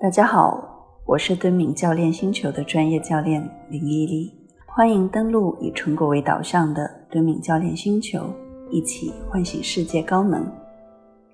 [0.00, 4.32] 大家好，我是敦敏教练星球的专业教练林依丽，
[4.64, 8.32] 欢迎登录以成果为导向的敦敏教练星球，
[8.70, 10.46] 一起唤醒世界高能。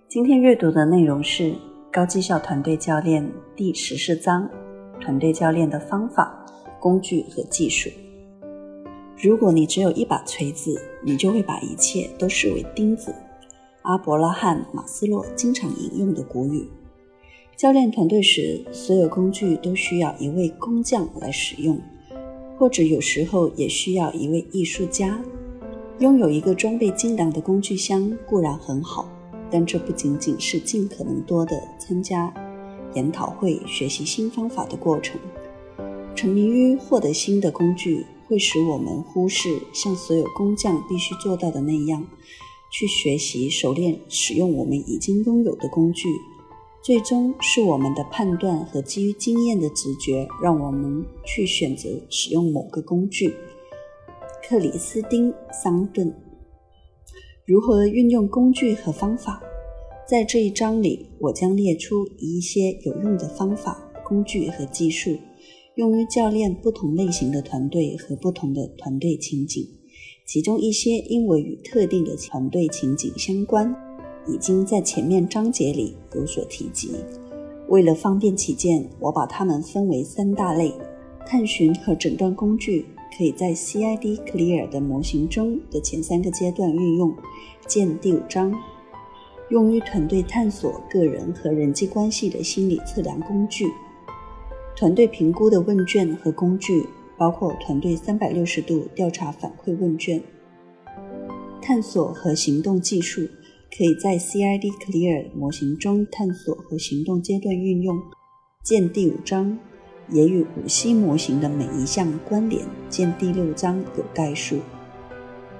[0.08, 1.42] 今天阅读的内容是
[1.92, 3.22] 《高绩效团队教练》
[3.54, 4.48] 第十四章：
[4.98, 6.34] 团队教练的方法、
[6.80, 7.90] 工具和技术。
[9.22, 13.14] 如果你只有一把锤子，你就会把一切都视为钉子。
[13.82, 16.66] 阿伯拉罕·马斯洛经常引用的古语。
[17.56, 21.80] 教练团队时，所有工具都需要一位工匠来使用，
[22.58, 25.22] 或者有时候也需要一位艺术家。
[26.00, 29.08] 拥有一个装备精良的工具箱固然很好，
[29.52, 32.34] 但这不仅仅是尽可能多的参加
[32.94, 35.20] 研讨会、学习新方法的过程。
[36.16, 42.04] 沉迷于获得新的工具，会使我们忽视像所有工匠必须做到的那样，
[42.72, 46.08] 去学习、熟练使用我们已经拥有的工具。
[46.84, 53.34] 最终是我们的判断和基于经验的直觉，让我们去选择使用某个工具。
[54.46, 56.14] 克里斯汀·桑顿
[57.46, 59.42] 如何运用工具和方法？
[60.06, 65.16] 在这一章里，我将列出一些有用的方法、工具和技术，
[65.76, 69.66] 用于教练不同类型的团队和不同的团队情景。
[70.26, 73.74] 其中一些因为与特定的团队情景相关。
[74.26, 76.92] 已经在前面章节里有所提及。
[77.68, 80.74] 为了方便起见，我把它们分为三大类：
[81.26, 82.84] 探寻和诊断工具
[83.16, 87.14] 可以在 CID Clear 的模型中的前三个阶段运用，
[87.66, 88.52] 见第五章；
[89.48, 93.66] 用于团队探索个人和人际关系的心理测量工具；
[94.76, 96.86] 团队评估的问卷和工具，
[97.16, 100.20] 包括团队三百六十度调查反馈问卷；
[101.62, 103.26] 探索和行动技术。
[103.76, 108.00] 可以在 CID Clear 模型中探索和行动阶段运用，
[108.62, 109.58] 见第五章；
[110.10, 114.60] 也与五 C 模型的每一项关联，见第六章有概述。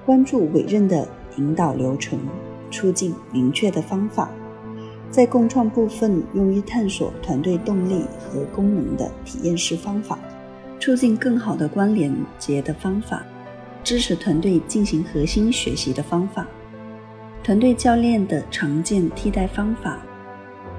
[0.05, 1.05] 关注委任的
[1.37, 2.17] 引导流程，
[2.71, 4.31] 促进明确的方法，
[5.11, 10.17] 在共创部分用于探索团队动力和功能的体验式方法，
[10.79, 13.25] 促进更好的关联结的方法，
[13.83, 16.47] 支持团队进行核心学习的方法。
[17.45, 19.99] 团队教练的常见替代方法：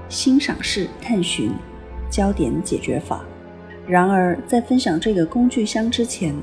[0.09, 1.53] 欣赏式探寻、
[2.11, 3.25] 焦点解决法。
[3.87, 6.35] 然而，在分享这个工具箱之前，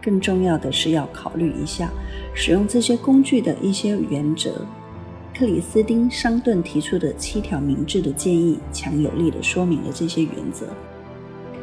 [0.00, 1.90] 更重要的是要考虑一下
[2.32, 4.64] 使用这些工具的一些原则。
[5.36, 10.68] 克里斯汀·桑顿提出的七条明智的建议，强有力地说明了这些原则。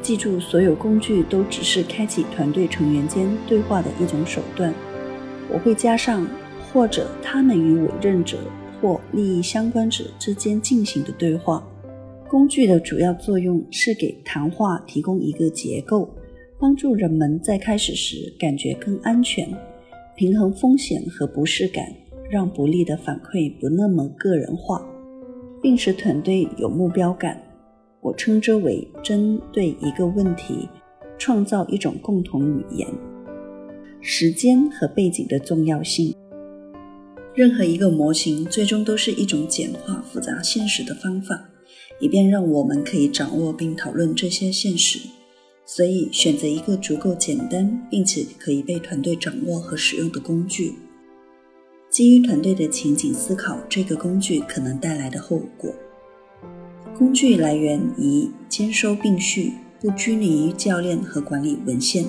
[0.02, 4.74] 记住，所有工具都只是开启团队成员间对话的一种手段。
[5.50, 6.28] 我会加上。
[6.72, 8.38] 或者他们与委任者
[8.80, 11.66] 或利益相关者之间进行的对话。
[12.28, 16.08] 工具的主要作用是给谈话提供一个结构，
[16.60, 19.50] 帮助人们在开始时感觉更安全，
[20.16, 21.92] 平衡风险和不适感，
[22.30, 24.86] 让不利的反馈不那么个人化，
[25.60, 27.42] 并使团队有目标感。
[28.00, 30.70] 我称之为针对一个问题
[31.18, 32.88] 创造一种共同语言。
[34.02, 36.16] 时间和背景的重要性。
[37.36, 41.50] 任何一个模型最终都是一种简化复杂现实的方法，
[42.00, 45.00] 以便让我们可以掌握并讨论这些现实。
[45.66, 50.74] 所以，选择一个足够简单并且可以被团队掌握和使用的工具，
[51.92, 55.72] 基于团队的情景思考这个工具可能带来的后果。
[56.98, 62.04] 工具来源于兼收并蓄，不拘泥于教练和管理文献。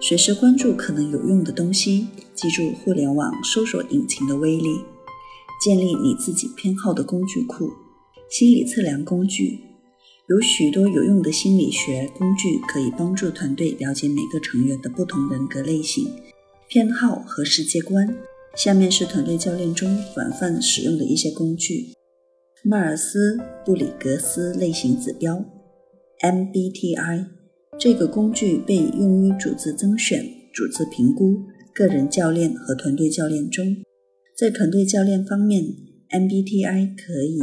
[0.00, 4.80] 随时关注可能有用的东西，记住互联网搜索引擎的威力，
[5.62, 7.70] 建立你自己偏好的工具库。
[8.30, 9.58] 心理测量工具
[10.28, 16.10] 有许多有用的心理学工具，可以帮助团队了解每个成员的不同人格类型、
[16.68, 18.16] 偏好和世界观。
[18.54, 21.88] 下面是团队教练中广泛使用的一些工具：
[22.62, 25.44] 迈尔斯布里格斯类型指标
[26.22, 27.37] （MBTI）。
[27.78, 33.64] 这个工具被用于组织甄选、组织评估、个人教练和团队教练中。
[34.36, 35.62] 在团队教练方面
[36.10, 37.40] ，MBTI 可以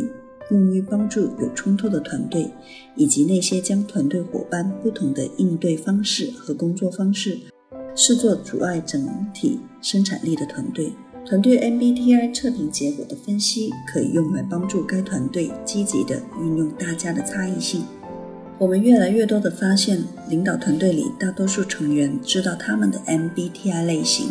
[0.52, 2.52] 用于帮助有冲突的团队
[2.98, 7.38] 以及那些将团队伙伴不同的应对方式和工作方式
[7.96, 10.92] 视作阻碍整体生产力的团队。
[11.26, 17.86] 团队 MBTI 测评结果的分析可以用来帮助该团队积极地运用大家的差异性。
[18.57, 24.30] 我们越来越多地发现，领导团队里大多数成员知道他们的 MBTI 类型。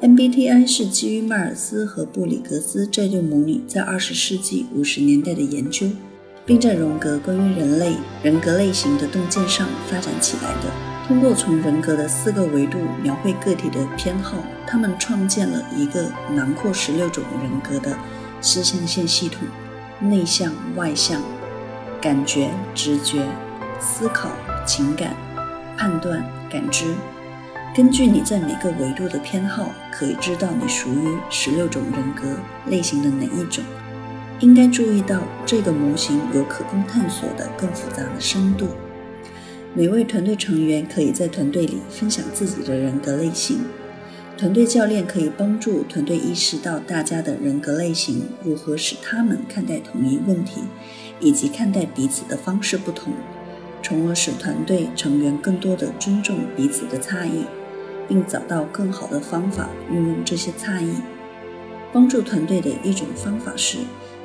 [0.00, 5.88] MBTI 是基于迈尔斯和布里格斯这对母女在20世纪50年代的研究。
[6.46, 10.70] 并在荣格关于人类人格类型的洞见上发展起来的。
[11.08, 17.96] 通过从人格的四个维度描绘个体的偏好，他们创建了一个囊括十六种人格的
[18.40, 19.40] 四象限系统：
[20.00, 21.20] 内向、外向、
[22.06, 23.20] 感觉、直觉、
[23.80, 24.30] 思考、
[24.64, 25.16] 情感、
[25.76, 26.84] 判断、感知。
[27.74, 32.38] 根据你在每个维度的偏好，可以知道你属于十六种人格
[32.70, 33.64] 类型的哪一种。
[34.38, 38.68] 应该注意到，这个模型有可供探索的更复杂的深度。
[39.74, 43.64] 每位团队成员可以在团队里分享自己的人格类型。
[44.38, 50.60] 团队教练可以帮助团队意识到大家的人格类型如何使他们看待同一问题，
[51.20, 53.12] 以及看待彼此的方式不同，
[53.82, 57.44] 从而使团队成员更多的尊重彼此的差异。
[58.08, 60.92] 并找到更好的方法运用这些差异。
[61.92, 63.78] 帮助团队的一种方法是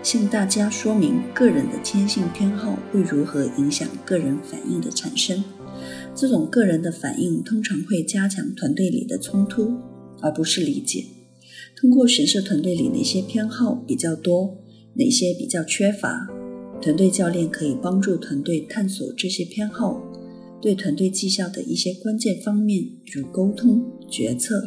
[0.03, 5.43] 向大家说明个人的天性偏好会如何影响个人反应的产生。
[6.13, 9.79] 这种个人的反应通常会加强团队里的冲突，
[10.21, 11.05] 而不是理解。
[11.75, 14.57] 通过审视团队里哪些偏好比较多，
[14.95, 16.27] 哪些比较缺乏，
[16.81, 20.01] 团队教练可以帮助团队探索这些偏好。
[20.59, 24.63] 对团队绩效的一些关键方面，如沟通、决策、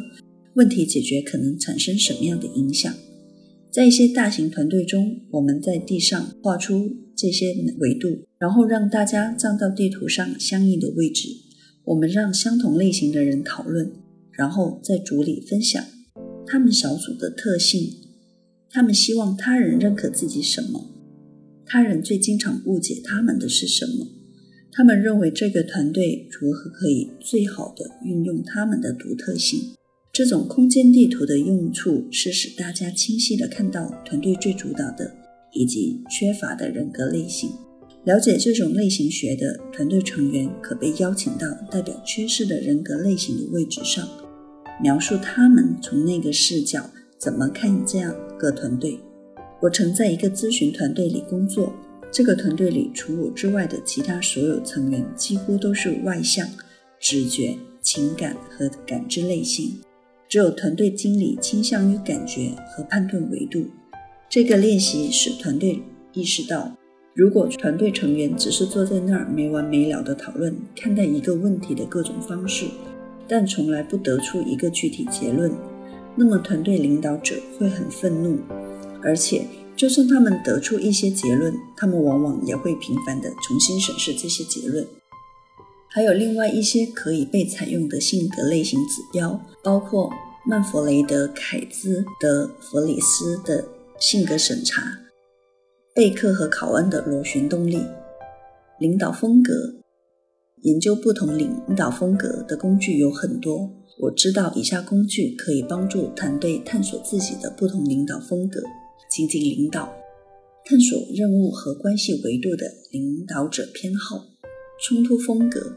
[0.53, 2.93] 问题解决，可能产生什么样的影响？
[3.69, 11.27] 在一些大型团队中，我们在地上画出这些维度，然后让大家站到地图上相应的位置。
[11.83, 13.91] 我们让相同类型的人讨论，
[14.31, 15.83] 然后在组里分享
[16.47, 17.89] 他们小组的特性。
[18.69, 20.94] 他们希望他人认可自己什么？
[21.65, 24.07] 他人最经常误解他们的是什么？
[24.71, 29.73] 他们认为这个团队如何可以最好的运用他们的独特性？
[30.11, 35.13] 这种空间地图的用处是使大家清晰地看到团队最主导的
[35.53, 37.49] 以及缺乏的人格类型。
[38.05, 44.07] 了解这种类型学的团队成员可被邀请到代表缺失的人格类型的位置上，
[44.81, 48.99] 描述他们从那个视角怎么看这样个团队。
[49.61, 51.73] 我曾在一个咨询团队里工作。
[52.11, 56.47] 这个团队里，除我之外的其他所有成员几乎都是外向、
[56.97, 59.81] 直觉、情感和感知类型，
[60.29, 63.65] 只有团队经理倾向于感觉和判断维度。
[64.29, 65.81] 这个练习使团队
[66.13, 66.77] 意识到，
[67.13, 72.65] 如果团队成员只是坐在那儿没完没了地讨论看待一个问题的各种方式，
[73.27, 75.51] 但从来不得出一个具体结论，
[76.15, 78.37] 那么团队领导者会很愤怒，
[79.05, 79.47] 而且。
[79.77, 84.87] 就算他们得出一些结论，他们往往也会频繁地重新审视这些结论。
[85.89, 90.09] 还有另外一些可以被采用的性格类型指标，包括
[90.47, 93.67] 曼弗雷德·凯兹德弗里斯的
[93.99, 94.99] 性格审查、
[95.93, 97.81] 贝克和考恩的螺旋动力、
[98.79, 99.53] 领导风格。
[100.61, 108.63] 研究不同领导风格的工具有很多，我知道以下工具可以帮助团队探索自己的不同领导风格。
[109.09, 109.93] 情景领导，
[110.65, 114.25] 探索任务和关系维度的领导者偏好，
[114.81, 115.73] 冲突风格，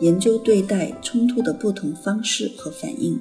[0.00, 3.20] 研究对待冲突的不同方式和反应，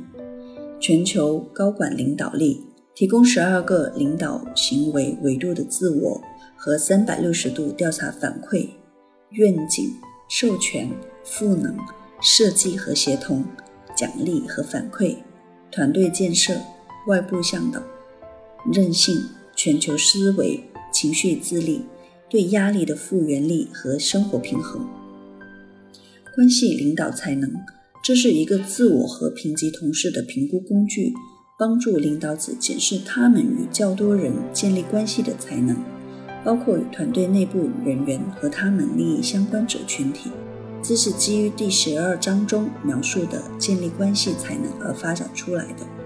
[0.79, 2.61] 全球高管领导力，
[2.95, 6.21] 提供十二个领导行为维度的自我
[6.57, 8.69] 和三百六十度调查反馈，
[9.31, 9.91] 愿景，
[10.29, 10.89] 授权，
[11.23, 11.77] 赋能，
[12.21, 13.43] 设计和协同，
[13.95, 15.17] 奖励和反馈，
[15.69, 16.53] 团队建设，
[17.07, 17.83] 外部向导，
[18.73, 19.15] 韧性。
[19.61, 21.81] 全球思维、情绪自立、
[22.29, 24.87] 对压力的复原力和生活平衡、
[26.33, 27.51] 关系领导才能，
[28.01, 31.13] 这是一个自我和评级同事的评估工具，
[31.57, 35.75] 帮助领导者检视他们与较多人建立关系的才能，
[36.45, 40.31] 包括与团队内部人员和他们利益相关者群体。
[40.81, 45.98] 这是基于第十二章中描述的建立关系才能而发展出来的。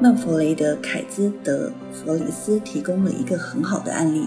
[0.00, 4.26] 曼弗雷德·凯兹德弗里斯提供了一个很好的案例，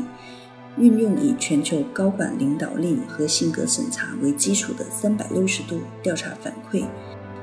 [0.78, 6.86] 运用以全球高管领导力和性格审查为基础的三百六十度调查反馈，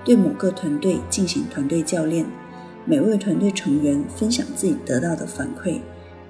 [0.05, 2.25] 对某个团队进行团队教练。
[2.85, 5.81] 每位团队成员分享自己得到的反馈，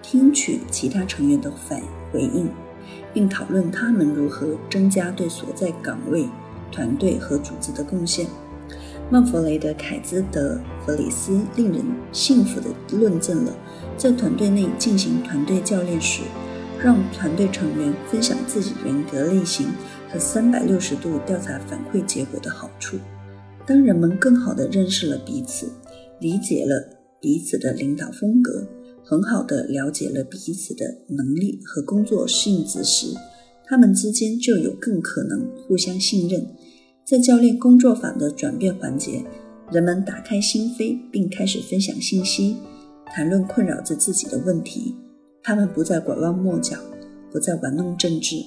[0.02, 1.80] 听取其他成员的反
[2.12, 2.50] 回应，
[3.14, 6.28] 并讨论他们如何增加对所在岗位、
[6.70, 8.26] 团队和组织的贡献。
[9.12, 13.54] 曼弗雷德·凯兹德弗里斯令人信服地论证了，
[13.94, 16.22] 在团队内进行团队教练时，
[16.82, 19.66] 让团队成员分享自己人格类型
[20.08, 22.96] 和三百六十度调查反馈结果的好处。
[23.66, 25.66] 当人们更好地认识了彼此，
[26.18, 26.82] 理解了
[27.20, 28.66] 彼此的领导风格
[29.04, 33.08] 很好的了解了彼此的能力和工作性质时，
[33.66, 36.46] 他们之间就有更可能互相信任。
[37.12, 39.22] 在教练工作坊的转变环节，
[39.70, 42.56] 人们打开心扉，并开始分享信息，
[43.04, 44.96] 谈论困扰着自己的问题。
[45.42, 46.78] 他们不再拐弯抹角，
[47.30, 48.42] 不再玩弄政治，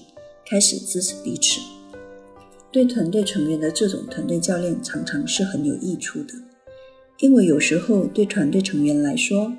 [0.50, 1.62] 开始支持彼此。
[2.72, 6.34] 对团队成员的这种团队教练常常是很有益处的，
[7.20, 9.54] 因为有时候对团队成员来说，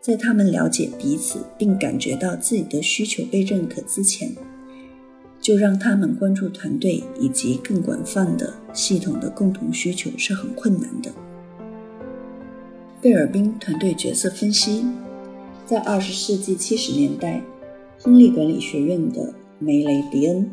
[0.00, 4.32] 在他们了解彼此并感觉到自己的需求被认可之前，
[5.42, 11.12] 就让他们关注团队以及更广泛的系统的共同需求是很困难的。
[13.02, 14.86] 贝尔宾团队角色分析。
[15.64, 17.42] 在二十世纪七十年代，
[17.98, 20.44] 亨利管理学院的梅雷迪恩·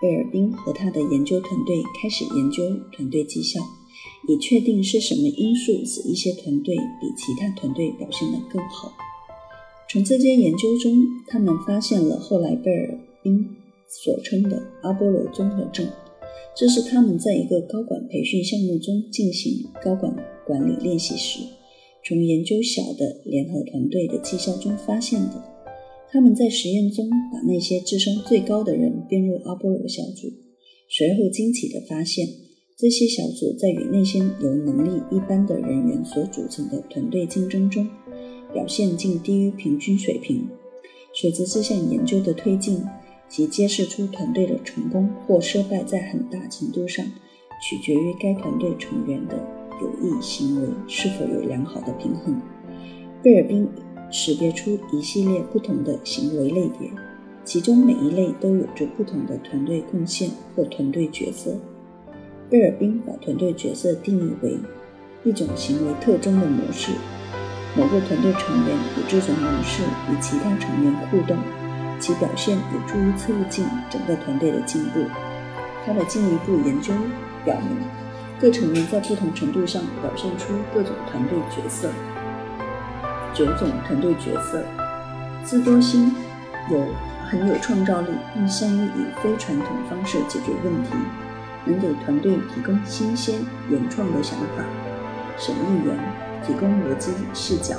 [0.00, 2.62] 贝尔宾和他的研究团队开始研究
[2.92, 3.60] 团队绩效，
[4.26, 8.92] 以确定是什么因素使一些团队比其他团队表现得更好。
[9.90, 10.94] 从这些研究中，
[11.26, 13.56] 他们发现了后来贝尔宾
[14.02, 15.86] 所称的阿波罗综合症，
[16.56, 20.14] 这是他们在一个高管培训项目中进行高管
[20.46, 21.40] 管理练习时。
[22.06, 25.42] 从研究小的联合团队的绩效中发现的，
[26.10, 30.28] 他们在实验中把那些智商最高的人编入阿波罗小组，
[30.88, 32.26] 随后惊奇地发现，
[32.76, 37.88] 这些小组在与那些由能力一般的人员所组成的团队竞争中，
[38.52, 40.46] 表现竟低于平均水平。
[41.14, 42.82] 随着这项研究的推进，
[43.28, 47.04] 即揭示出团队的成功或失败在很大程度上
[47.62, 49.36] 取决于该团队成员的。
[49.82, 52.40] 有益行为是否有良好的平衡？
[53.22, 53.68] 贝尔宾
[54.08, 56.88] 识别出一系列不同的行为类别，
[57.44, 61.56] 其中每一类都有着不同的团队贡献或团队角色。
[62.48, 64.56] 贝尔宾把团队角色定义为
[65.24, 66.92] 一种行为特征的模式，
[67.76, 71.36] 某个团队成员以这种模式与其他成员互动，
[71.98, 75.04] 其表现有助于促进整个团队的进步。
[75.86, 76.92] 他的进一步研究
[77.44, 77.78] 表明。
[78.40, 81.88] 各成员在不同程度上表现出各种团队角色。
[83.32, 84.62] 九种团队角色：
[85.44, 86.12] 自多星，
[86.68, 86.84] 有
[87.26, 90.90] 很有创造力，并善于以非传统方式解决问题，
[91.64, 93.36] 能给团队提供新鲜
[93.70, 94.64] 原创的想法；
[95.38, 95.96] 审议员，
[96.44, 97.76] 提供逻辑视角，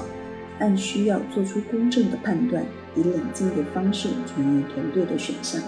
[0.60, 2.64] 按需要做出公正的判断，
[2.96, 5.62] 以冷静的方式权衡团队的选项。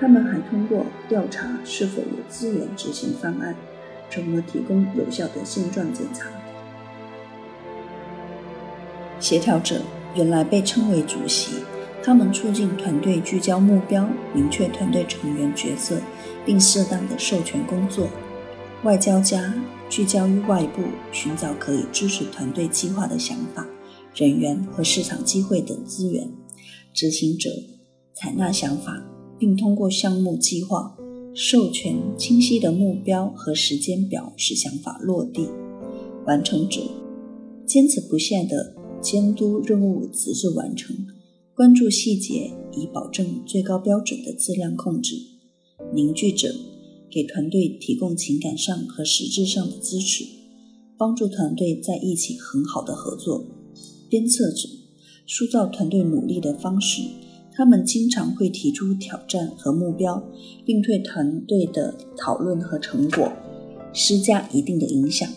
[0.00, 3.54] 他们还通过调查是否有资源执行方案。
[4.10, 6.24] 从而提供有效的现状检查。
[9.20, 9.82] 协调者
[10.14, 11.56] 原来被称为主席，
[12.02, 15.98] 他们促进团队聚焦目标，明确团队成员角色，
[16.46, 18.08] 并适当的授权工作。
[18.82, 19.52] 外交家
[19.90, 23.66] 聚焦于外部，寻找可以支持团队计划的想法、
[24.14, 26.37] 人员和市场机会等资源。
[26.98, 27.48] 执行者
[28.12, 30.96] 采纳想法，并通过项目计划。
[31.32, 35.46] 授权清晰的目标和时间表，使想法落地。
[36.26, 36.80] 完成者
[37.64, 41.06] 坚持不懈地监督任务直至完成，
[41.54, 45.14] 关注细节以保证最高标准的质量控制。
[45.94, 46.52] 凝聚者
[47.08, 50.24] 给团队提供情感上和实质上的支持，
[50.98, 53.46] 帮助团队在一起很好的合作。
[54.08, 54.68] 鞭策者
[55.28, 57.02] 塑造团队努力的方式。
[57.54, 60.22] 他们经常会提出挑战和目标，
[60.64, 63.32] 并对团队的讨论和成果
[63.92, 65.28] 施加一定的影响。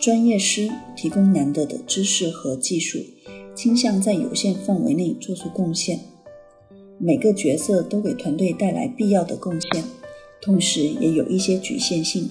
[0.00, 2.98] 专业师提供难得的知识和技术，
[3.54, 6.00] 倾向在有限范围内做出贡献。
[6.98, 9.84] 每个角色都给团队带来必要的贡献，
[10.42, 12.28] 同时也有一些局限性。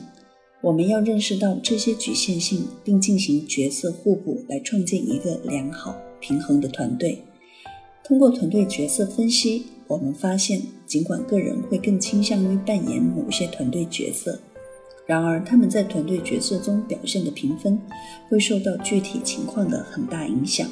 [0.61, 7.21] 我们要认识到这些局限性，并进行角色互补，来创建一个良好平衡的团队。
[8.05, 14.39] 通过团队角色分析，我们发现，尽管个人会更倾向于扮演某些团队角色，
[15.05, 17.77] 然而他们在团队角色中表现的评分
[18.29, 20.67] 会受到具体情况的很大影响，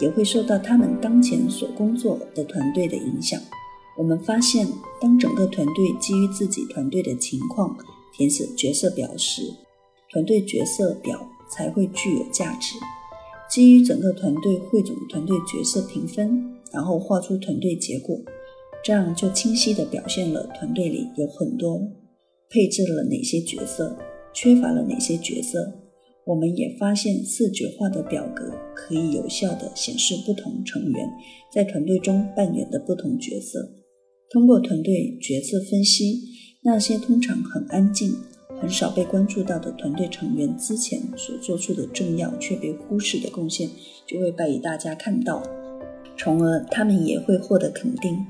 [0.00, 3.38] 也会受到他们当前所工作的团队的影响。
[3.98, 4.66] 我们发现，
[5.00, 7.76] 当整个团队基于自己团队的情况
[8.14, 9.42] 填写角色表时，
[10.10, 12.76] 团队角色表才会具有价值。
[13.50, 16.40] 基于整个团队汇总团队角色评分，
[16.72, 18.16] 然后画出团队结果，
[18.84, 21.80] 这样就清晰地表现了团队里有很多
[22.48, 23.98] 配置了哪些角色，
[24.32, 25.72] 缺乏了哪些角色。
[26.26, 31.08] 我们也发现视觉化的表格可以有效地显示不同成员
[31.52, 33.68] 在团队中扮演的不同角色。
[34.30, 36.20] 通过团队角色分析，
[36.62, 38.14] 那些通常很安静、
[38.60, 43.70] 很少被关注到的团队成员之前所做出的重要却被忽视的贡献，
[44.06, 45.42] 就会被大家看到，
[46.16, 48.26] 从而他们也会获得肯定。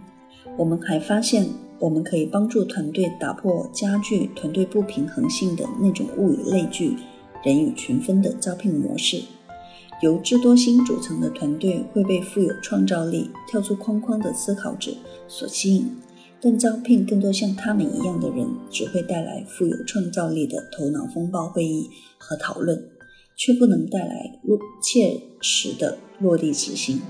[0.56, 6.96] 我们还发现，我们可以帮助团队打破加剧团队不平衡性的那种物以类聚、
[7.44, 9.22] 人以群分的招聘模式。
[10.02, 14.92] 由智多星组成的团队会被富有创造力、跳出框框的思考者
[15.28, 15.90] 所吸引。
[16.42, 22.82] 但招聘更多像他们一样的人，只会带来富有创造力的头脑风暴会议和讨论，
[23.37, 27.02] 却不能带来落切实的落地执行。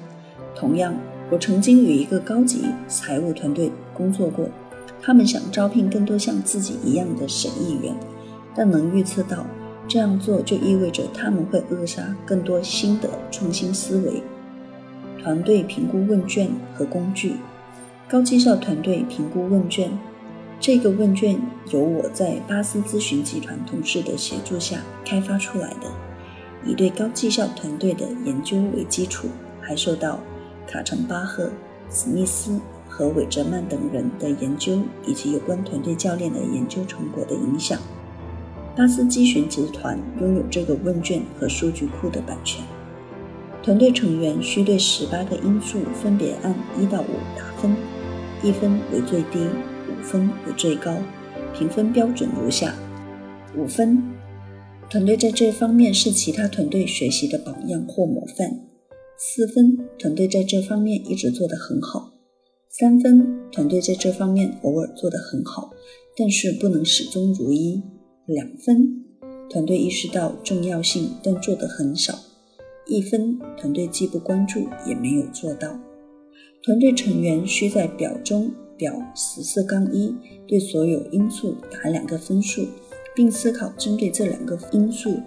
[0.56, 0.96] 同样，
[1.30, 4.49] 我曾经与一个高级财务团队工作过，
[5.00, 7.94] 他们想招聘更多像自己一样的审议员，
[8.56, 9.46] 但能预测到
[9.87, 14.20] 这样做就意味着他们会扼杀更多新的创新思维。
[15.22, 17.34] 团队评估问卷和工具。
[18.11, 19.88] 高绩效团队评估问卷，
[20.59, 21.40] 这个问卷
[21.71, 25.87] 由我在巴斯咨询集团同事的协助下开发出来的，
[26.67, 29.29] 以对高绩效团队的研究为基础，
[29.61, 30.19] 还受到
[30.67, 31.52] 卡城巴赫、
[31.88, 37.79] 史密斯和韦泽曼等人的研究以及有关团队教练的研究成果的影响。
[38.76, 42.64] 巴斯咨询集团拥有这个问卷和数据库的版权。
[43.62, 47.76] 团队成员需对十八个因素分别按一到五打分。
[48.42, 50.97] 一分为最低，五分为最高，
[51.54, 52.75] 评分标准如下：
[53.54, 54.02] 五分，
[54.88, 58.49] 团队在这方面是其他团队学习的榜样或模范；
[59.18, 62.14] 四分，团队在这方面一直做得很好；
[62.70, 65.70] 三分，团队在这方面偶尔做得很好，
[66.16, 67.82] 但是不能始终如一；
[68.25, 69.04] 两分，
[69.50, 72.14] 团队意识到重要性，但做得很少；
[72.87, 75.78] 一分，团队既不关注，也没有做到。
[76.62, 80.14] 团队成员需在表中表十四杠一
[80.47, 82.67] 对所有因素打两个分数，
[83.14, 85.21] 并思考针对这两个因素，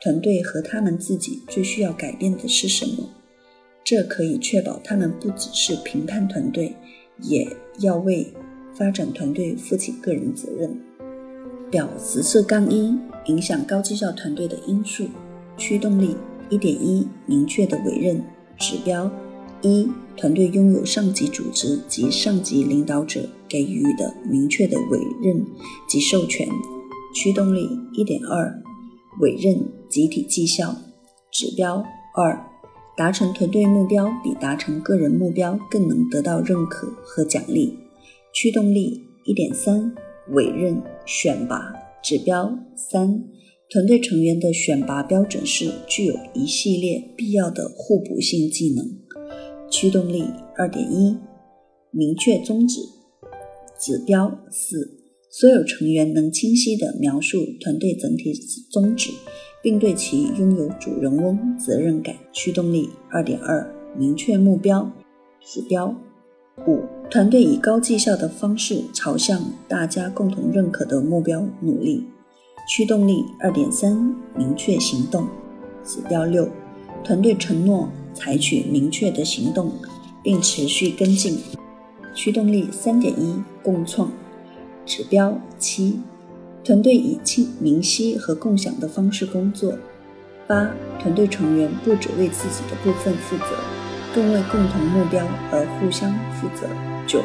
[0.00, 3.08] 团队和他们自己最需要改变的是什么。
[3.82, 6.76] 这可以确保他们不只是评判团队，
[7.20, 7.48] 也
[7.80, 8.32] 要为
[8.72, 10.80] 发展团队负起个人责任。
[11.68, 12.96] 表十四杠一
[13.26, 15.08] 影响高绩效团队的因素：
[15.56, 16.16] 驱动力
[16.48, 18.22] 一点一，明确的委任
[18.56, 19.10] 指标。
[19.62, 25.44] 一、团队拥有上级组织及上级领导者给予的明确的委任
[25.88, 26.48] 及授权。
[27.14, 28.62] 驱动力一点二，
[29.20, 30.76] 委任集体绩效
[31.30, 31.82] 指标
[32.14, 32.38] 二，
[32.96, 37.78] 达成团队目标比达成个人目标更能得到认可和奖励。
[38.34, 39.94] 驱动力一点三，
[40.32, 43.24] 委任选拔指标三，
[43.70, 49.05] 团队成员的选拔标准是具有一系列必要的互补性技能。
[49.68, 50.24] 驱动力
[50.56, 51.18] 二点一，
[51.90, 52.80] 明确宗旨
[53.78, 54.98] 指标四，
[55.30, 58.32] 所有成员能清晰地描述团队整体
[58.70, 59.10] 宗旨，
[59.62, 62.14] 并对其拥有主人翁责任感。
[62.32, 64.90] 驱动力二点二，明确目标
[65.44, 65.94] 指标
[66.66, 72.06] 五，团队以高绩效的方式朝向大家共同认可的目标努力。
[72.68, 75.28] 驱动力二点三，明确行动
[75.84, 76.48] 指标六，
[77.04, 77.88] 团队承诺。
[78.16, 79.72] 采取明确的行动，
[80.22, 81.38] 并持续跟进。
[82.14, 84.10] 驱动力三点一，共创
[84.86, 86.00] 指标七，
[86.64, 89.74] 团队以清明晰和共享的方式工作。
[90.46, 93.44] 八，团队成员不只为自己的部分负责，
[94.14, 96.66] 更为共同目标而互相负责。
[97.06, 97.22] 九，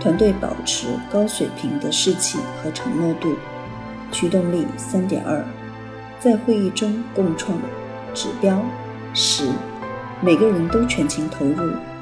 [0.00, 3.34] 团队保持高水平的士气和承诺度。
[4.10, 5.44] 驱动力三点二，
[6.20, 7.58] 在会议中共创
[8.14, 8.62] 指标
[9.14, 9.48] 十。
[10.24, 11.56] 每个人都全情投入，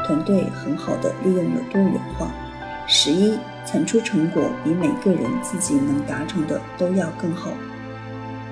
[0.05, 2.31] 团队很好的利用了多元化。
[2.87, 7.51] 十一，产出成果比每个人自己能达成的都要更好。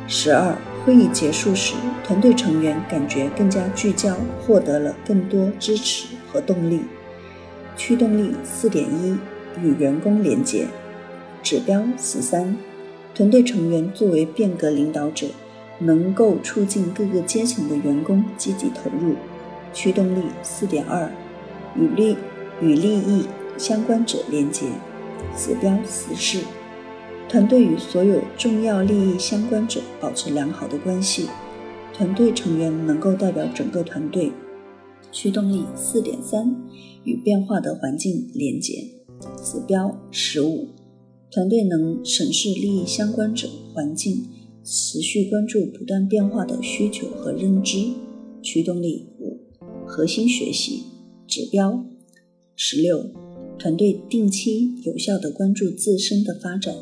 [0.07, 6.81] 十二，会议结束时，团队成员感觉更加聚焦，获得了更多支持和动力。
[7.77, 9.19] 驱动力四点一，
[9.61, 10.67] 与员工连接。
[11.43, 12.57] 指标十三，
[13.15, 15.27] 团队成员作为变革领导者，
[15.79, 19.15] 能够促进各个阶层的员工积极投入。
[19.79, 21.09] 驱动力四点二，
[21.77, 22.17] 与利
[22.61, 24.67] 与利益相关者连接，
[25.37, 26.41] 指标十四，
[27.29, 31.29] 团队与所有重要利益相关者保持良好的关系，
[31.95, 34.33] 团队成员能够代表整个团队。
[35.13, 36.57] 驱动力四点三，
[37.05, 38.83] 与变化的环境连接，
[39.45, 40.71] 指标十五，
[41.31, 44.27] 团队能审视利益相关者、环境，
[44.65, 47.93] 持续关注不断变化的需求和认知。
[48.43, 49.38] 驱动力五。
[49.89, 50.85] 核心学习
[51.27, 51.85] 指标
[52.55, 53.11] 十六，
[53.59, 56.75] 团队定期有效地关注自身的发展。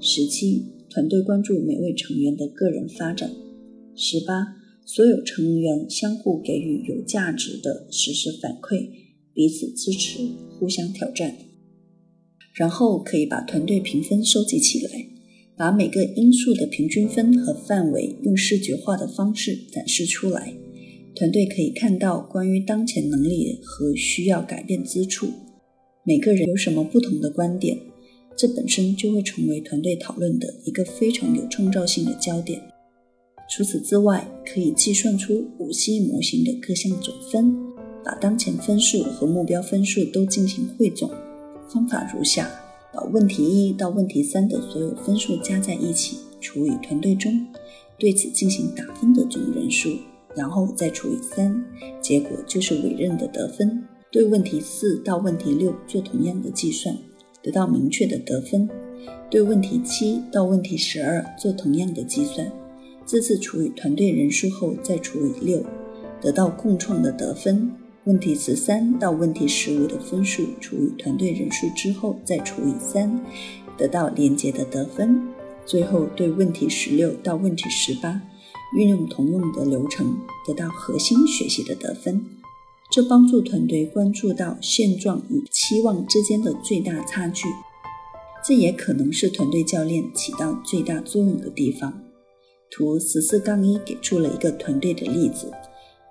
[0.00, 3.32] 十七，团队关注每位成员的个人发展。
[3.96, 8.88] 十八，所有成员相互给予有价值的实时反馈，
[9.34, 10.20] 彼此支持，
[10.58, 11.36] 互相挑战。
[12.54, 15.08] 然后可以把团队评分收集起来，
[15.56, 20.54] 把每个因素的平均分和范围用视觉化的方式展示出来。
[21.14, 25.28] 团队可以看到关于当前能力和需要改变之处，
[26.04, 27.78] 每个人有什么不同的观点，
[28.34, 32.62] 这本身就会成为团队讨论的一个非常有创造性的焦点。
[33.50, 37.54] 除此之外，可以计算出五 C 模型的各项总分，
[38.02, 41.10] 把当前分数和目标分数都进行汇总。
[41.68, 42.50] 方法如下：
[42.94, 47.46] 把问题一到问题三的所有分数加在一起，除以团队中
[47.98, 49.90] 对此进行打分的总人数。
[50.34, 51.64] 然后再除以三，
[52.00, 53.84] 结果就是委任的得分。
[54.10, 56.96] 对问题四到问题六做同样的计算，
[57.42, 58.68] 得到明确的得分。
[59.30, 62.52] 对问题七到问题十二做同样的计算，
[63.06, 65.64] 这次除以团队人数后再除以六，
[66.20, 67.72] 得到共创的得分。
[68.04, 73.18] 问题十三到问题十五的分数除以团队人数之后再除以三，
[73.78, 75.22] 得到连接的得分。
[75.64, 78.20] 最后对问题十六到问题十八。
[78.74, 82.24] 运用同用的流程，得到核心学习的得分，
[82.90, 87.48] 这帮助团队关注到现状与期望之间的最大差距。
[88.44, 92.02] 这也可能是团队教练起到最大作用的地方。
[92.70, 95.52] 图十四杠一给出了一个团队的例子，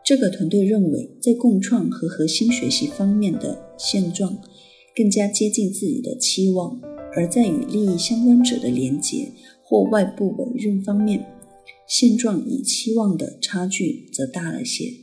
[0.06, 4.38] 这个团队认为在共创和核心学习方面的现状
[4.95, 6.80] 更加接近自己的期望，
[7.15, 9.32] 而在与利益相关者的连结
[9.63, 11.40] 或外部委任方面。
[11.91, 14.93] 现状与期望的差距则大了些，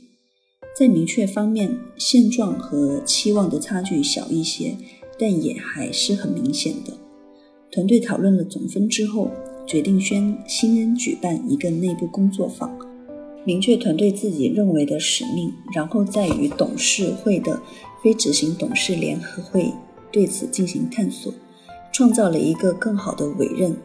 [0.75, 4.75] 在明确方面，现状和期望的差距小一些，
[5.19, 6.97] 但也还是很明显的。
[7.71, 9.29] 团队讨论了总分之后，
[9.67, 12.75] 决定宣新人举办一个内部工作坊，
[13.45, 17.61] 明确团队自己认为的使命，然后再与董事会的
[18.03, 19.71] 非执行董事联合会
[20.11, 21.31] 对此进行探索，
[21.93, 23.77] 创造了一个更好的委任。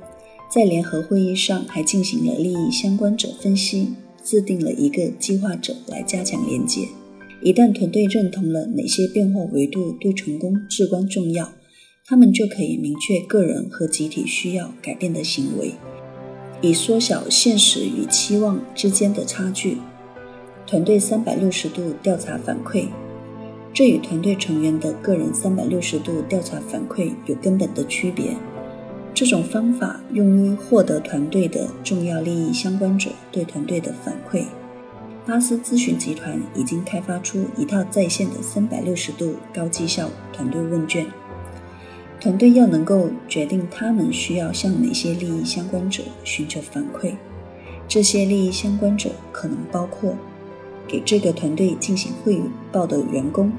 [0.49, 6.89] 在联合会议上，还进行了利益相关者分析，制定了一个计划者来加强连接。
[7.43, 11.53] 一旦团队认同了哪些变化维度对成功至关重要，
[12.07, 15.73] 他们就可以明确个人和集体需要改变的行为，
[16.63, 19.79] 以缩小现实与期望之间的差距。
[20.67, 22.87] 团队三百六十度调查反馈，
[23.75, 28.37] 这与团队成员的个人三百六十度调查反馈有根本的区别。
[29.15, 34.47] 这种方法用于获得团队的重要利益相关者对团队的反馈。
[35.25, 41.07] 巴斯咨询集团已经开发出一套在线的三百六十度高绩效团队问卷。
[42.21, 47.15] 团队要能够决定他们需要向哪些利益相关者寻求反馈。
[47.87, 50.17] 这些利益相关者可能包括
[50.89, 52.41] 给这个团队进行汇
[52.73, 53.53] 报的员工，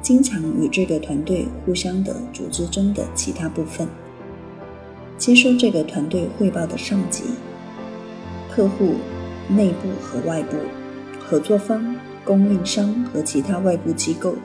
[0.00, 3.88] 经常与这个团队互相的组织中的其他部分。
[5.18, 7.24] 接收这个团队汇报的上级、
[8.48, 8.94] 客户、
[9.48, 10.56] 内部和外部
[11.18, 14.36] 合作方、供应商和其他外部机构、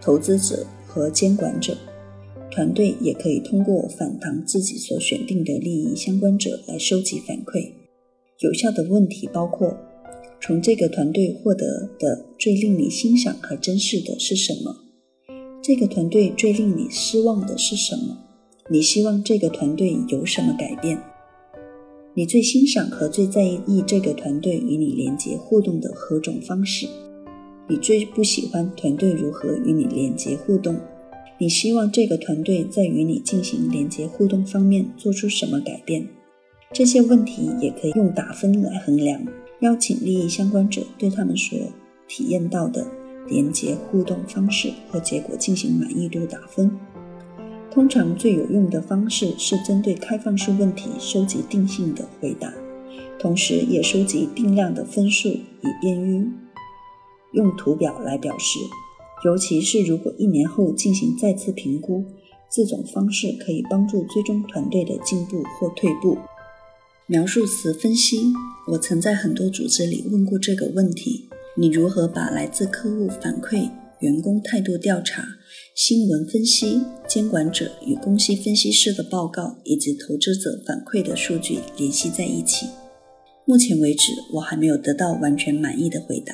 [0.00, 1.76] 投资者和监管者。
[2.50, 7.72] 团队也可以通过访谈自己所选定的利益相关者来收集反馈。
[8.38, 9.76] 有效的问题包括：
[10.40, 14.74] 从这个团队获得的最令你欣赏和珍视的是什么？
[15.62, 18.25] 这个团队最令你失望的是什么？
[18.68, 21.00] 你希望这个团队有什么改变？
[22.14, 26.88] 你最欣赏和最在意这个团队与你连接互动的何种方式？
[27.68, 30.76] 你最不喜欢团队如何与你连接互动？
[31.38, 36.08] 你希望这个团队在与你进行连接互动方面做出什么改变？
[36.72, 39.24] 这些问题也可以用打分来衡量。
[39.60, 41.56] 邀请利益相关者对他们所
[42.08, 42.84] 体验到的
[43.28, 46.70] 连接互动方式和结果进行满意度打分。
[47.76, 52.50] 通常最有用的方式是针对开放式问题收集定性的回答，
[53.18, 56.26] 同时也收集定量的分数，以便于
[57.32, 58.58] 用图表来表示。
[59.26, 62.02] 尤其是如果一年后进行再次评估，
[62.50, 66.16] 这种方式可以帮助追踪团队的进步或退步。
[67.06, 68.32] 描述词分析，
[68.68, 73.68] 我曾在很多组织里问过这个问题：你如何把来自客户反馈？
[74.00, 75.24] 员工态度调查、
[75.76, 82.66] 新闻分析、监管者与公司分析师的报告以及投资者反馈的数据联系在一起。
[83.44, 86.32] 目前为止，我还没有得到完全满意的回答。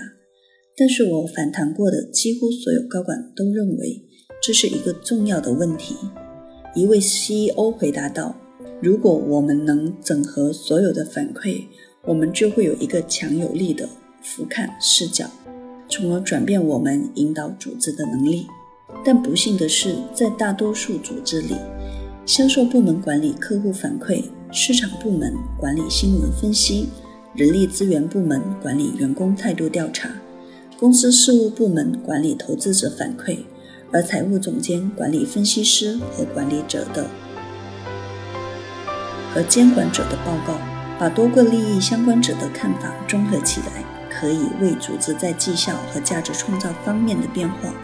[0.76, 4.04] 但是我反谈过的几乎所有高管都认为
[4.40, 5.96] 这是一个重要的问题。
[6.76, 8.36] 一位 CEO 回答道
[8.80, 11.64] ：“如果我们能整合所有的反馈，
[12.06, 13.88] 我们就会有一个强有力的
[14.22, 15.28] 俯瞰视角，
[15.88, 18.46] 从而转变我们引导组织的能力。
[19.04, 21.56] 但不幸的是，在大多数组织里，
[22.24, 26.88] 销售部门管理客户反馈，市场部门管理新闻分析，
[27.34, 30.08] 人力资源部门管理员工态度调查，
[30.78, 33.38] 公司事务部门管理投资者反馈，
[33.90, 37.06] 而财务总监管理分析师和管理者的。
[39.34, 40.58] 和监管者的报告，
[40.98, 47.74] 把多个利益相关者的看法综合起来，可以为组织在绩效和价值创造方面的变化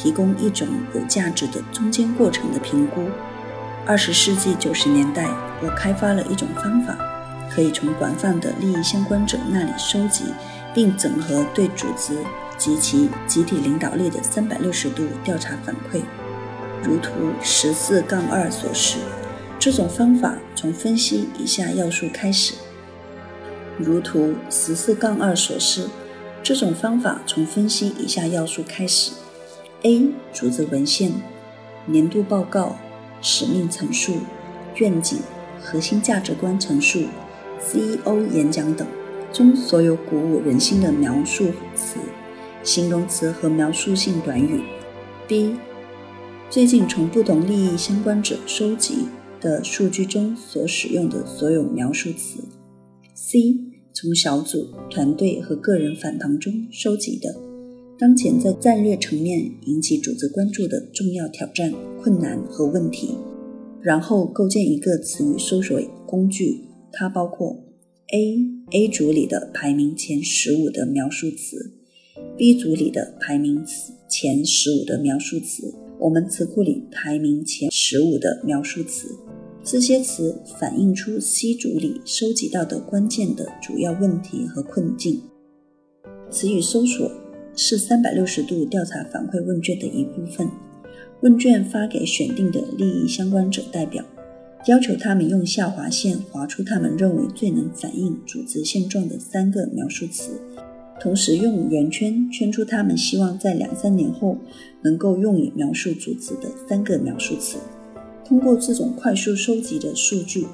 [0.00, 3.02] 提供一种有价值的中间过程的评估。
[3.84, 5.28] 二十世纪九十年代，
[5.62, 6.96] 我开发了一种方法，
[7.52, 10.24] 可以从广泛的利益相关者那里收集
[10.74, 12.14] 并整合对组织
[12.56, 16.00] 及其集体领导力的三百六十度调查反馈，
[16.82, 17.10] 如图
[17.42, 18.96] 十四杠二所示。
[19.58, 22.54] 这种方法从分析以下要素开始，
[23.76, 25.88] 如图十四杠二所示。
[26.42, 29.12] 这种方法从分析以下要素开始
[29.82, 30.10] ：A.
[30.32, 31.12] 组织文献、
[31.86, 32.76] 年度报告、
[33.20, 34.14] 使命陈述、
[34.76, 35.18] 愿景、
[35.60, 37.04] 核心价值观陈述、
[37.60, 38.86] CEO 演讲等
[39.32, 41.98] 中所有鼓舞人心的描述词、
[42.62, 44.62] 形容词和描述性短语。
[45.26, 45.56] B.
[46.48, 49.08] 最近从不同利益相关者收集。
[49.40, 52.44] 的数据中所使用的所有描述词。
[53.14, 53.56] C.
[53.92, 57.34] 从小组、团队和个人访谈中收集的
[58.00, 63.10] 当前在战略层面引起组织关注的重要挑战、困难和问题，
[63.82, 66.64] 然后构建一个词语搜索工具。
[66.90, 67.62] 它包括
[68.14, 68.38] A.
[68.70, 71.74] A 组里的排名前十五的描述词
[72.38, 73.62] ，B 组里的排名
[74.08, 79.14] 前十五的描述词，我们词库里排名前十五的描述词。
[79.62, 85.20] 这些词反映出 C 组里收集到的关键的主要问题和困境。
[86.30, 87.12] 词语搜索
[87.56, 90.48] 是三百六十度调查反馈问卷的一部分。
[91.20, 94.02] 问卷发给选定的利益相关者代表，
[94.66, 100.40] 要求他们用下划线划出他们认为最能反映组织现状的三个描述词，
[100.98, 104.38] 同时用圆圈圈出他们希望在两三年后
[104.82, 107.58] 能够用以描述组织的三个描述词。
[108.24, 110.46] 通过这种快速收集的数据，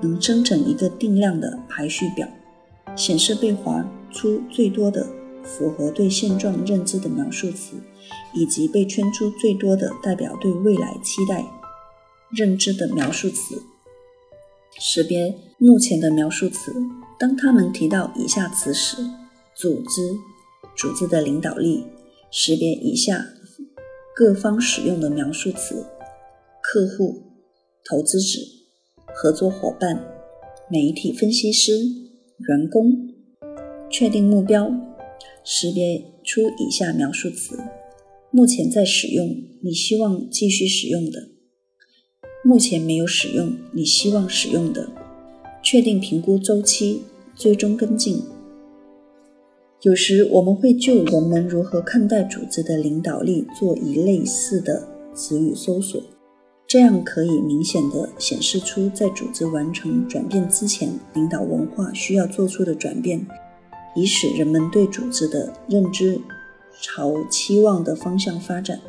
[0.00, 2.26] 能生成一个定量的排序表，
[2.96, 5.06] 显示被划出最多的
[5.48, 7.76] 符合对现状认知的描述词，
[8.34, 11.44] 以及被圈出最多的代表对未来期待
[12.30, 13.62] 认知的描述词。
[14.78, 16.72] 识别目前的描述词，
[17.18, 18.98] 当他们提到以下词时，
[19.56, 20.16] 组织、
[20.76, 21.84] 组织的领导力，
[22.30, 23.26] 识别以下
[24.14, 25.86] 各方使用的描述词。
[26.60, 27.22] 客户、
[27.88, 28.38] 投资者、
[29.14, 30.04] 合作伙伴、
[30.70, 32.92] 媒体分析师、员工，
[33.90, 34.70] 确定目标，
[35.50, 37.58] 识别出以下描述词：
[38.30, 41.30] 目前在使用，你希望继续使用的；
[42.44, 44.90] 目前没有使用，你希望使用的；
[45.62, 47.00] 确定评估周期，
[47.34, 48.22] 最终跟进。
[49.80, 55.98] 有时我们会就人们如何看待组织的领导力做一类似的词语搜索。
[56.66, 63.26] 这样可以明显地显示出，在组织完成转变之前，领导文化需要做出的转变，
[63.94, 66.20] 以使人们对组织的认知
[66.80, 68.80] 朝期望的方向发展。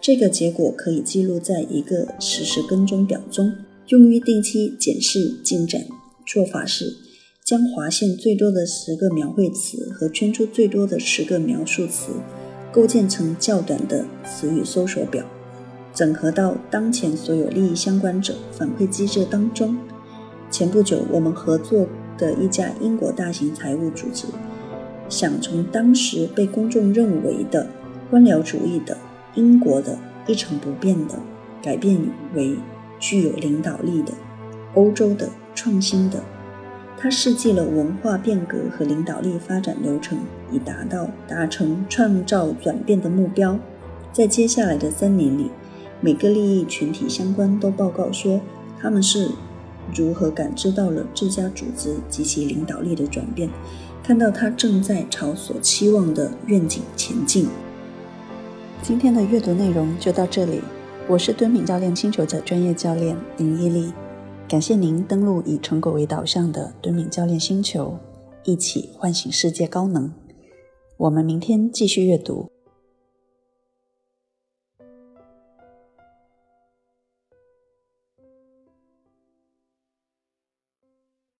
[0.00, 3.52] 这个结果可以记录在一个实时跟踪表中，
[3.88, 5.82] 用于定期检视进展。
[6.24, 6.94] 做法是
[7.42, 12.12] 将划线最多的十个描绘词和圈出最多的十个描述词，
[12.70, 15.24] 构建成较短的词语搜索表。
[15.94, 19.76] 整合到当前所有利益相关者反馈机制当中。
[20.50, 24.26] 前不久，我们合作的一家英国大型财务组织，
[25.08, 27.66] 想从当时被公众认为的
[28.10, 28.98] 官僚主义的
[29.34, 31.14] 英国的一成不变的，
[31.62, 31.98] 改变
[32.34, 32.56] 为
[32.98, 34.12] 具有领导力的
[34.74, 36.22] 欧洲的创新的。
[36.98, 40.18] 他设计了文化变革和领导力发展流程，
[40.50, 43.58] 以达到达成创造转变的目标。
[44.12, 45.50] 在接下来的三年里。
[46.00, 48.40] 每个利益群体相关都报告说，
[48.80, 49.32] 他们是
[49.94, 53.48] 如何感知到了这家组织及其领导力的转变，
[54.02, 57.48] 看到它正在朝所期望的愿景前进。
[58.82, 60.60] 今天的阅读内容就到这里，
[61.08, 63.92] 我是敦敏教练星球的专业教练林依丽，
[64.48, 67.98] 感谢您登录以成果为导向的敦敏教练星球，
[68.44, 70.12] 一起唤醒世界高能。
[70.96, 72.50] 我们明天继续阅读。